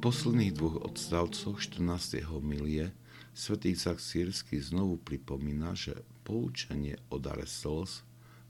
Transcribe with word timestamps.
posledných 0.00 0.56
dvoch 0.56 0.80
odstavcoch 0.80 1.60
14. 1.60 2.24
milie 2.40 2.88
svätý 3.36 3.76
Isaac 3.76 4.00
Sírsky 4.00 4.56
znovu 4.56 4.96
pripomína, 4.96 5.76
že 5.76 5.92
poučenie 6.24 6.96
o 7.12 7.20
dare 7.20 7.44
slz 7.44 8.00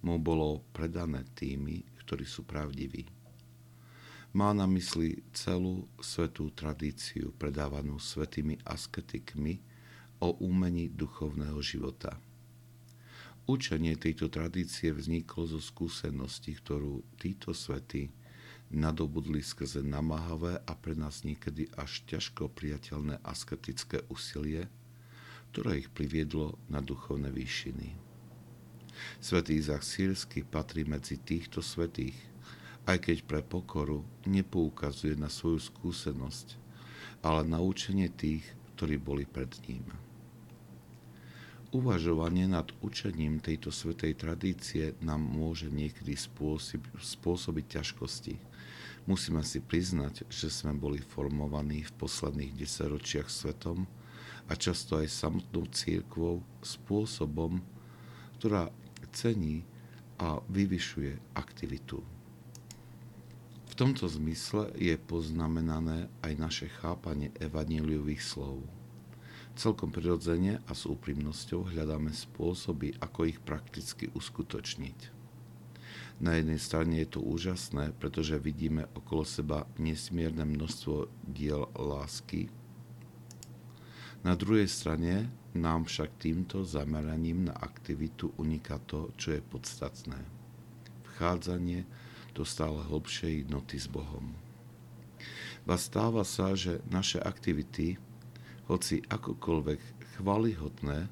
mu 0.07 0.23
bolo 0.23 0.63
predané 0.71 1.27
tými, 1.35 1.83
ktorí 2.07 2.23
sú 2.23 2.47
pravdiví. 2.47 3.11
Má 4.31 4.55
na 4.55 4.71
mysli 4.71 5.27
celú 5.35 5.91
svetú 5.99 6.55
tradíciu 6.55 7.35
predávanú 7.35 7.99
svetými 7.99 8.63
asketikmi 8.63 9.59
o 10.23 10.39
úmení 10.39 10.87
duchovného 10.87 11.59
života. 11.59 12.15
Učenie 13.51 13.99
tejto 13.99 14.31
tradície 14.31 14.95
vzniklo 14.95 15.51
zo 15.51 15.59
skúsenosti, 15.59 16.55
ktorú 16.55 17.03
títo 17.19 17.51
svety 17.51 18.20
nadobudli 18.71 19.43
skrze 19.43 19.83
namáhavé 19.83 20.63
a 20.63 20.73
pre 20.79 20.95
nás 20.95 21.27
niekedy 21.27 21.67
až 21.75 22.07
ťažko 22.07 22.55
priateľné 22.55 23.19
asketické 23.27 24.07
úsilie, 24.07 24.71
ktoré 25.51 25.83
ich 25.83 25.91
priviedlo 25.91 26.55
na 26.71 26.79
duchovné 26.79 27.35
výšiny. 27.35 27.99
Svetý 29.19 29.59
Izak 29.59 29.83
Sírsky 29.83 30.47
patrí 30.47 30.87
medzi 30.87 31.19
týchto 31.19 31.59
svetých, 31.59 32.15
aj 32.87 33.11
keď 33.11 33.17
pre 33.27 33.41
pokoru 33.43 34.07
nepoukazuje 34.25 35.19
na 35.19 35.27
svoju 35.27 35.59
skúsenosť, 35.59 36.55
ale 37.27 37.43
na 37.45 37.59
učenie 37.59 38.09
tých, 38.09 38.47
ktorí 38.77 38.97
boli 38.97 39.27
pred 39.27 39.51
ním. 39.67 40.10
Uvažovanie 41.71 42.51
nad 42.51 42.67
učením 42.83 43.39
tejto 43.39 43.71
svetej 43.71 44.19
tradície 44.19 44.99
nám 44.99 45.23
môže 45.23 45.71
niekedy 45.71 46.19
spôsobiť 46.99 47.65
ťažkosti, 47.79 48.35
Musíme 49.09 49.41
si 49.41 49.65
priznať, 49.65 50.29
že 50.29 50.53
sme 50.53 50.77
boli 50.77 51.01
formovaní 51.01 51.83
v 51.89 51.97
posledných 51.99 52.53
desaťročiach 52.53 53.27
svetom 53.33 53.89
a 54.47 54.53
často 54.55 55.01
aj 55.01 55.09
samotnou 55.09 55.65
církvou 55.73 56.45
spôsobom, 56.61 57.65
ktorá 58.39 58.69
cení 59.11 59.65
a 60.21 60.39
vyvyšuje 60.53 61.17
aktivitu. 61.33 62.05
V 63.67 63.75
tomto 63.75 64.05
zmysle 64.05 64.69
je 64.77 64.93
poznamenané 65.01 66.13
aj 66.21 66.33
naše 66.37 66.67
chápanie 66.69 67.33
evaníliových 67.41 68.21
slov. 68.21 68.61
Celkom 69.61 69.93
prirodzene 69.93 70.65
a 70.65 70.73
s 70.73 70.89
úprimnosťou 70.89 71.77
hľadáme 71.77 72.17
spôsoby, 72.17 72.97
ako 72.97 73.29
ich 73.29 73.37
prakticky 73.45 74.09
uskutočniť. 74.09 74.99
Na 76.25 76.41
jednej 76.41 76.57
strane 76.57 76.97
je 77.05 77.13
to 77.13 77.21
úžasné, 77.21 77.93
pretože 78.01 78.41
vidíme 78.41 78.89
okolo 78.97 79.21
seba 79.21 79.69
nesmierne 79.77 80.49
množstvo 80.49 81.13
diel 81.29 81.69
lásky. 81.77 82.49
Na 84.25 84.33
druhej 84.33 84.65
strane 84.65 85.29
nám 85.53 85.85
však 85.85 86.17
týmto 86.17 86.65
zameraním 86.65 87.53
na 87.53 87.55
aktivitu 87.61 88.33
uniká 88.41 88.81
to, 88.89 89.13
čo 89.21 89.37
je 89.37 89.45
podstatné. 89.45 90.25
Vchádzanie 91.05 91.85
do 92.33 92.49
stále 92.49 92.81
hlbšej 92.89 93.45
jednoty 93.45 93.77
s 93.77 93.93
Bohom. 93.93 94.33
Ba 95.69 95.77
stáva 95.77 96.25
sa, 96.25 96.57
že 96.57 96.81
naše 96.89 97.21
aktivity, 97.21 98.01
hoci 98.71 99.03
akokoľvek 99.03 99.81
chvalihodné, 100.15 101.11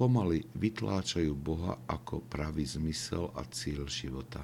pomaly 0.00 0.48
vytláčajú 0.56 1.36
Boha 1.36 1.76
ako 1.84 2.24
pravý 2.32 2.64
zmysel 2.64 3.28
a 3.36 3.44
cieľ 3.52 3.84
života. 3.92 4.40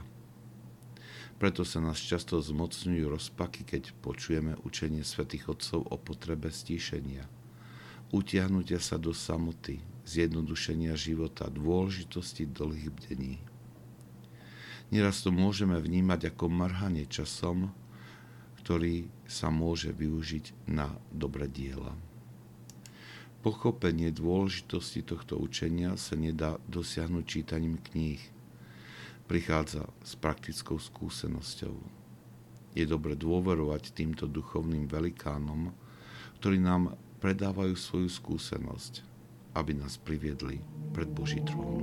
Preto 1.41 1.65
sa 1.65 1.81
nás 1.81 1.97
často 1.97 2.37
zmocňujú 2.37 3.09
rozpaky, 3.09 3.65
keď 3.65 3.97
počujeme 4.05 4.61
učenie 4.67 5.01
svätých 5.07 5.49
Otcov 5.49 5.89
o 5.89 5.97
potrebe 5.97 6.53
stíšenia, 6.53 7.25
utiahnutia 8.13 8.83
sa 8.83 9.01
do 9.01 9.17
samoty, 9.17 9.81
zjednodušenia 10.05 10.93
života, 10.99 11.49
dôležitosti 11.49 12.45
dlhých 12.45 12.91
bdení. 12.93 13.37
Nieraz 14.93 15.21
to 15.25 15.33
môžeme 15.33 15.77
vnímať 15.81 16.35
ako 16.35 16.49
marhanie 16.49 17.05
časom, 17.09 17.73
ktorý 18.65 19.09
sa 19.25 19.49
môže 19.49 19.95
využiť 19.95 20.69
na 20.69 20.93
dobré 21.13 21.47
diela. 21.49 21.97
Pochopenie 23.39 24.11
dôležitosti 24.11 25.07
tohto 25.07 25.39
učenia 25.39 25.95
sa 25.95 26.19
nedá 26.19 26.59
dosiahnuť 26.67 27.23
čítaním 27.23 27.79
kníh. 27.79 28.19
Prichádza 29.31 29.87
s 30.03 30.19
praktickou 30.19 30.83
skúsenosťou. 30.83 31.79
Je 32.75 32.83
dobre 32.83 33.15
dôverovať 33.15 33.95
týmto 33.95 34.27
duchovným 34.27 34.91
velikánom, 34.91 35.71
ktorí 36.43 36.59
nám 36.59 36.99
predávajú 37.23 37.79
svoju 37.79 38.11
skúsenosť, 38.11 39.07
aby 39.55 39.73
nás 39.75 40.03
priviedli 40.03 40.59
pred 40.91 41.07
Boží 41.07 41.39
trón. 41.47 41.79